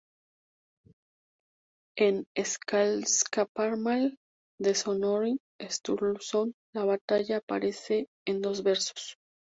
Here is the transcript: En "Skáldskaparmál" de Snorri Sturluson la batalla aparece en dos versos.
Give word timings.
En 1.95 2.25
"Skáldskaparmál" 2.35 4.17
de 4.59 4.73
Snorri 4.73 5.39
Sturluson 5.61 6.55
la 6.73 6.85
batalla 6.85 7.37
aparece 7.37 8.07
en 8.25 8.41
dos 8.41 8.63
versos. 8.63 9.19